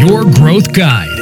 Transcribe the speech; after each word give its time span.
your 0.00 0.24
growth 0.38 0.68
guide. 0.72 1.18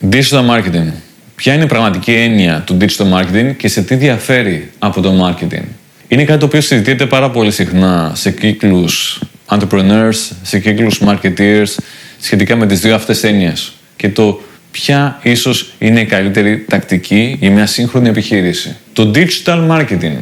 Digital 0.00 0.44
marketing. 0.50 0.92
Ποια 1.34 1.54
είναι 1.54 1.64
η 1.64 1.66
πραγματική 1.66 2.12
έννοια 2.12 2.62
του 2.66 2.76
digital 2.80 3.12
marketing 3.12 3.54
και 3.56 3.68
σε 3.68 3.82
τι 3.82 3.94
διαφέρει 3.94 4.70
από 4.78 5.00
το 5.00 5.12
marketing; 5.24 5.64
Είναι 6.08 6.24
κάτι 6.24 6.38
το 6.38 6.46
οποίο 6.46 6.60
συζητείται 6.60 7.06
πάρα 7.06 7.30
πολύ 7.30 7.50
συχνά 7.50 8.12
σε 8.14 8.30
κύκλους 8.30 9.20
entrepreneurs, 9.48 10.30
σε 10.42 10.58
κύκλους 10.58 11.00
marketeers, 11.06 11.76
σχετικά 12.20 12.56
με 12.56 12.66
τις 12.66 12.80
δύο 12.80 12.94
αυτές 12.94 13.24
έννοιες. 13.24 13.72
Και 13.96 14.08
το 14.08 14.42
ποια 14.70 15.18
ίσως 15.22 15.72
είναι 15.78 16.00
η 16.00 16.06
καλύτερη 16.06 16.64
τακτική 16.68 17.36
για 17.40 17.50
μια 17.50 17.66
σύγχρονη 17.66 18.08
επιχείρηση. 18.08 18.76
Το 18.92 19.10
digital 19.14 19.68
marketing 19.70 20.16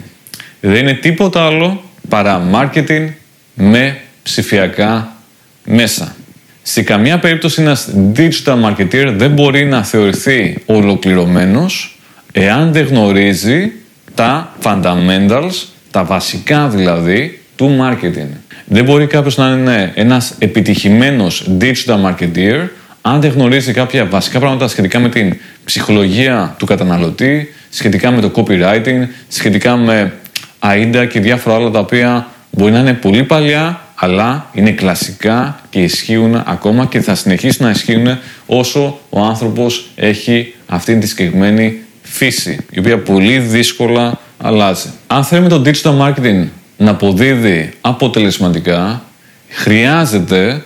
δεν 0.60 0.76
είναι 0.76 0.94
τίποτα 0.94 1.46
άλλο 1.46 1.82
παρά 2.08 2.48
marketing 2.52 3.08
με 3.54 4.01
ψηφιακά 4.22 5.16
μέσα. 5.64 6.14
Σε 6.62 6.82
καμία 6.82 7.18
περίπτωση 7.18 7.60
ένας 7.60 7.88
digital 8.16 8.64
marketer 8.64 9.12
δεν 9.16 9.30
μπορεί 9.30 9.64
να 9.64 9.84
θεωρηθεί 9.84 10.62
ολοκληρωμένος 10.66 11.98
εάν 12.32 12.72
δεν 12.72 12.86
γνωρίζει 12.86 13.72
τα 14.14 14.54
fundamentals, 14.62 15.66
τα 15.90 16.04
βασικά 16.04 16.68
δηλαδή, 16.68 17.40
του 17.56 17.78
marketing. 17.80 18.28
Δεν 18.64 18.84
μπορεί 18.84 19.06
κάποιος 19.06 19.36
να 19.36 19.50
είναι 19.50 19.92
ένας 19.94 20.34
επιτυχημένος 20.38 21.50
digital 21.60 21.96
marketer 22.04 22.68
αν 23.02 23.20
δεν 23.20 23.30
γνωρίζει 23.30 23.72
κάποια 23.72 24.04
βασικά 24.04 24.38
πράγματα 24.38 24.68
σχετικά 24.68 24.98
με 24.98 25.08
την 25.08 25.36
ψυχολογία 25.64 26.54
του 26.58 26.66
καταναλωτή, 26.66 27.54
σχετικά 27.70 28.10
με 28.10 28.20
το 28.20 28.32
copywriting, 28.34 29.06
σχετικά 29.28 29.76
με 29.76 30.12
AIDA 30.58 31.06
και 31.10 31.20
διάφορα 31.20 31.56
άλλα 31.56 31.70
τα 31.70 31.78
οποία 31.78 32.26
μπορεί 32.50 32.72
να 32.72 32.78
είναι 32.78 32.92
πολύ 32.92 33.24
παλιά, 33.24 33.80
αλλά 34.04 34.46
είναι 34.52 34.70
κλασικά 34.70 35.60
και 35.70 35.82
ισχύουν 35.82 36.42
ακόμα 36.46 36.86
και 36.86 37.00
θα 37.00 37.14
συνεχίσουν 37.14 37.64
να 37.64 37.70
ισχύουν 37.70 38.18
όσο 38.46 38.98
ο 39.10 39.20
άνθρωπος 39.20 39.90
έχει 39.94 40.54
αυτή 40.66 40.98
τη 40.98 41.06
συγκεκριμένη 41.06 41.80
φύση, 42.02 42.58
η 42.70 42.78
οποία 42.78 42.98
πολύ 42.98 43.38
δύσκολα 43.38 44.18
αλλάζει. 44.38 44.88
Αν 45.06 45.24
θέλουμε 45.24 45.48
το 45.48 45.62
digital 45.64 45.98
marketing 46.00 46.46
να 46.76 46.90
αποδίδει 46.90 47.70
αποτελεσματικά, 47.80 49.02
χρειάζεται 49.48 50.64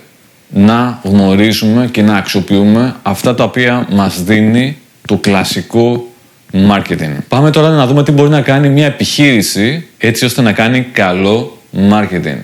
να 0.49 0.99
γνωρίζουμε 1.03 1.87
και 1.91 2.01
να 2.01 2.15
αξιοποιούμε 2.15 2.95
αυτά 3.01 3.35
τα 3.35 3.43
οποία 3.43 3.87
μας 3.91 4.23
δίνει 4.23 4.77
το 5.07 5.17
κλασικό 5.17 6.07
marketing. 6.53 7.15
Πάμε 7.27 7.51
τώρα 7.51 7.69
να 7.69 7.87
δούμε 7.87 8.03
τι 8.03 8.11
μπορεί 8.11 8.29
να 8.29 8.41
κάνει 8.41 8.69
μια 8.69 8.85
επιχείρηση 8.85 9.87
έτσι 9.97 10.25
ώστε 10.25 10.41
να 10.41 10.51
κάνει 10.51 10.81
καλό 10.81 11.57
marketing. 11.91 12.39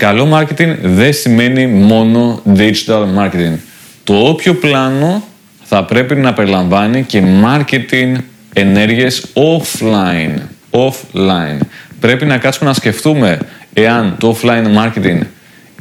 Καλό 0.00 0.38
marketing 0.38 0.76
δεν 0.82 1.12
σημαίνει 1.12 1.66
μόνο 1.66 2.42
digital 2.56 3.06
marketing. 3.18 3.56
Το 4.04 4.14
όποιο 4.14 4.54
πλάνο 4.54 5.24
θα 5.62 5.84
πρέπει 5.84 6.14
να 6.14 6.32
περιλαμβάνει 6.32 7.02
και 7.02 7.22
marketing 7.44 8.16
ενέργειες 8.52 9.26
offline. 9.34 10.38
Offline. 10.70 11.58
Πρέπει 12.00 12.24
να 12.24 12.38
κάτσουμε 12.38 12.68
να 12.68 12.74
σκεφτούμε 12.74 13.38
εάν 13.72 14.16
το 14.18 14.36
offline 14.36 14.64
marketing 14.76 15.18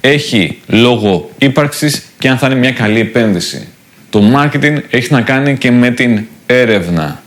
έχει 0.02 0.62
λόγο 0.68 1.30
ύπαρξης 1.38 2.04
και 2.20 2.30
αν 2.30 2.38
θα 2.38 2.48
είναι 2.48 2.56
μια 2.56 2.72
καλή 2.72 3.00
επένδυση. 3.00 3.68
Το 4.10 4.22
marketing 4.36 4.78
έχει 4.90 5.14
να 5.14 5.22
κάνει 5.22 5.58
και 5.58 5.72
με 5.72 5.90
την 5.90 6.26
έρευνα. 6.46 7.24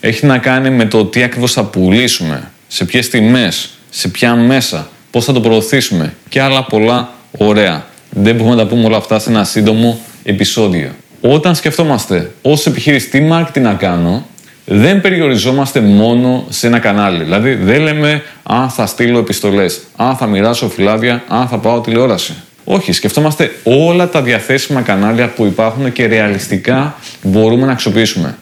Έχει 0.00 0.26
να 0.26 0.38
κάνει 0.38 0.70
με 0.70 0.84
το 0.84 1.04
τι 1.04 1.22
ακριβώς 1.22 1.52
θα 1.52 1.64
πουλήσουμε, 1.64 2.50
σε 2.68 2.84
ποιες 2.84 3.08
τιμές, 3.08 3.70
σε 3.90 4.08
ποια 4.08 4.34
μέσα, 4.34 4.88
πώς 5.10 5.24
θα 5.24 5.32
το 5.32 5.40
προωθήσουμε 5.40 6.14
και 6.28 6.40
άλλα 6.40 6.64
πολλά 6.64 7.12
ωραία. 7.38 7.84
Δεν 8.10 8.34
μπορούμε 8.34 8.54
να 8.54 8.62
τα 8.62 8.68
πούμε 8.68 8.84
όλα 8.84 8.96
αυτά 8.96 9.18
σε 9.18 9.30
ένα 9.30 9.44
σύντομο 9.44 10.00
επεισόδιο. 10.22 10.90
Όταν 11.20 11.54
σκεφτόμαστε 11.54 12.30
ως 12.42 12.66
επιχείρηση 12.66 13.08
τι 13.08 13.28
marketing 13.30 13.60
να 13.60 13.74
κάνω, 13.74 14.26
δεν 14.64 15.00
περιοριζόμαστε 15.00 15.80
μόνο 15.80 16.44
σε 16.48 16.66
ένα 16.66 16.78
κανάλι. 16.78 17.24
Δηλαδή 17.24 17.54
δεν 17.54 17.80
λέμε 17.80 18.22
αν 18.42 18.68
θα 18.68 18.86
στείλω 18.86 19.18
επιστολές, 19.18 19.80
αν 19.96 20.16
θα 20.16 20.26
μοιράσω 20.26 20.68
φυλάδια, 20.68 21.22
αν 21.28 21.48
θα 21.48 21.58
πάω 21.58 21.80
τηλεόραση. 21.80 22.34
Όχι, 22.64 22.92
σκεφτόμαστε 22.92 23.50
όλα 23.64 24.08
τα 24.08 24.22
διαθέσιμα 24.22 24.80
κανάλια 24.80 25.28
που 25.28 25.44
υπάρχουν 25.44 25.92
και 25.92 26.06
ρεαλιστικά 26.06 26.94
μπορούμε 27.22 27.66
να 27.66 27.72
αξιοποιήσουμε. 27.72 28.38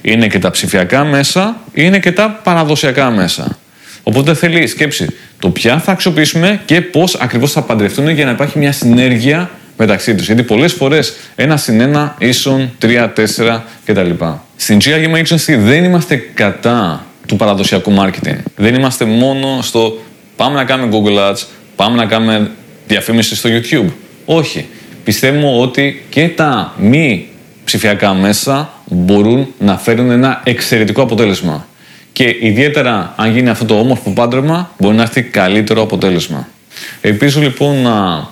Είναι 0.00 0.26
και 0.26 0.38
τα 0.38 0.50
ψηφιακά 0.50 1.04
μέσα, 1.04 1.60
είναι 1.72 1.98
και 1.98 2.12
τα 2.12 2.40
παραδοσιακά 2.44 3.10
μέσα. 3.10 3.58
Οπότε 4.08 4.34
θέλει 4.34 4.66
σκέψη 4.66 5.06
το 5.38 5.50
ποια 5.50 5.78
θα 5.78 5.92
αξιοποιήσουμε 5.92 6.60
και 6.64 6.80
πώς 6.80 7.14
ακριβώς 7.14 7.52
θα 7.52 7.62
παντρευτούν 7.62 8.08
για 8.08 8.24
να 8.24 8.30
υπάρχει 8.30 8.58
μια 8.58 8.72
συνέργεια 8.72 9.50
μεταξύ 9.76 10.14
τους. 10.14 10.26
Γιατί 10.26 10.42
πολλές 10.42 10.72
φορές 10.72 11.16
ένα 11.34 11.56
συν 11.56 11.80
ένα 11.80 12.14
ίσον 12.18 12.72
3, 12.82 13.12
4 13.46 13.60
κτλ. 13.84 14.10
Στην 14.56 14.78
GRM 14.84 15.24
Agency 15.24 15.58
δεν 15.58 15.84
είμαστε 15.84 16.16
κατά 16.34 17.06
του 17.26 17.36
παραδοσιακού 17.36 17.94
marketing. 17.98 18.36
Δεν 18.56 18.74
είμαστε 18.74 19.04
μόνο 19.04 19.58
στο 19.62 19.98
πάμε 20.36 20.54
να 20.54 20.64
κάνουμε 20.64 20.98
Google 20.98 21.30
Ads, 21.30 21.42
πάμε 21.76 21.96
να 21.96 22.06
κάνουμε 22.06 22.50
διαφήμιση 22.86 23.36
στο 23.36 23.48
YouTube. 23.52 23.90
Όχι. 24.24 24.66
Πιστεύουμε 25.04 25.60
ότι 25.60 26.04
και 26.08 26.28
τα 26.28 26.74
μη 26.78 27.28
ψηφιακά 27.64 28.14
μέσα 28.14 28.72
μπορούν 28.90 29.46
να 29.58 29.78
φέρουν 29.78 30.10
ένα 30.10 30.40
εξαιρετικό 30.44 31.02
αποτέλεσμα. 31.02 31.66
Και 32.16 32.36
ιδιαίτερα 32.40 33.14
αν 33.16 33.32
γίνει 33.32 33.48
αυτό 33.48 33.64
το 33.64 33.78
όμορφο 33.78 34.10
πάντρεμα, 34.10 34.70
μπορεί 34.78 34.96
να 34.96 35.02
έρθει 35.02 35.22
καλύτερο 35.22 35.82
αποτέλεσμα. 35.82 36.48
Ελπίζω 37.00 37.40
λοιπόν 37.40 37.82
να 37.82 38.26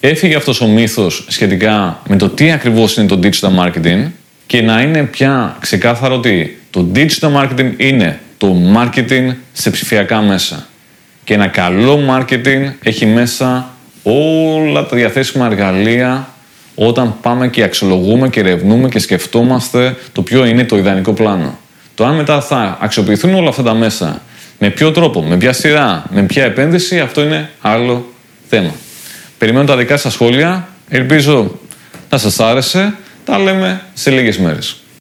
έφυγε 0.00 0.34
αυτός 0.34 0.60
ο 0.60 0.66
μύθος 0.66 1.24
σχετικά 1.28 2.02
με 2.08 2.16
το 2.16 2.28
τι 2.28 2.50
ακριβώς 2.50 2.96
είναι 2.96 3.06
το 3.06 3.18
digital 3.22 3.64
marketing 3.64 4.10
και 4.46 4.62
να 4.62 4.80
είναι 4.80 5.02
πια 5.02 5.56
ξεκάθαρο 5.60 6.14
ότι 6.14 6.58
το 6.70 6.88
digital 6.94 7.32
marketing 7.34 7.72
είναι 7.76 8.20
το 8.38 8.56
marketing 8.76 9.34
σε 9.52 9.70
ψηφιακά 9.70 10.20
μέσα. 10.20 10.66
Και 11.24 11.34
ένα 11.34 11.46
καλό 11.46 12.00
marketing 12.10 12.72
έχει 12.82 13.06
μέσα 13.06 13.70
όλα 14.02 14.86
τα 14.86 14.96
διαθέσιμα 14.96 15.46
εργαλεία 15.46 16.28
όταν 16.74 17.14
πάμε 17.22 17.48
και 17.48 17.62
αξιολογούμε 17.62 18.28
και 18.28 18.40
ερευνούμε 18.40 18.88
και 18.88 18.98
σκεφτόμαστε 18.98 19.96
το 20.12 20.22
ποιο 20.22 20.44
είναι 20.44 20.64
το 20.64 20.76
ιδανικό 20.76 21.12
πλάνο. 21.12 21.58
Το 21.98 22.04
αν 22.04 22.14
μετά 22.14 22.40
θα 22.40 22.78
αξιοποιηθούν 22.80 23.34
όλα 23.34 23.48
αυτά 23.48 23.62
τα 23.62 23.74
μέσα, 23.74 24.22
με 24.58 24.70
ποιο 24.70 24.90
τρόπο, 24.90 25.22
με 25.22 25.36
ποια 25.36 25.52
σειρά, 25.52 26.04
με 26.10 26.22
ποια 26.22 26.44
επένδυση, 26.44 27.00
αυτό 27.00 27.22
είναι 27.22 27.50
άλλο 27.60 28.12
θέμα. 28.48 28.74
Περιμένω 29.38 29.64
τα 29.64 29.76
δικά 29.76 29.96
σας 29.96 30.12
σχόλια. 30.12 30.68
Ελπίζω 30.88 31.58
να 32.10 32.18
σας 32.18 32.40
άρεσε. 32.40 32.94
Τα 33.24 33.38
λέμε 33.38 33.82
σε 33.94 34.10
λίγες 34.10 34.38
μέρες. 34.38 34.76